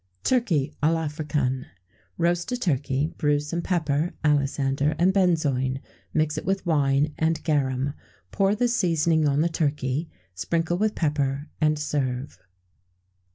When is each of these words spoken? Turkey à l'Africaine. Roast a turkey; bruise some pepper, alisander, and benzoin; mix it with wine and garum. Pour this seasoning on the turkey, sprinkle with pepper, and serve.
Turkey 0.23 0.73
à 0.81 0.91
l'Africaine. 0.91 1.67
Roast 2.17 2.51
a 2.51 2.57
turkey; 2.57 3.13
bruise 3.19 3.45
some 3.47 3.61
pepper, 3.61 4.15
alisander, 4.25 4.95
and 4.97 5.13
benzoin; 5.13 5.79
mix 6.11 6.39
it 6.39 6.43
with 6.43 6.65
wine 6.65 7.13
and 7.19 7.43
garum. 7.43 7.93
Pour 8.31 8.55
this 8.55 8.75
seasoning 8.75 9.27
on 9.27 9.41
the 9.41 9.47
turkey, 9.47 10.09
sprinkle 10.33 10.79
with 10.79 10.95
pepper, 10.95 11.49
and 11.61 11.77
serve. 11.77 12.39